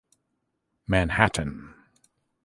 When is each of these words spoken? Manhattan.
Manhattan. 0.87 1.75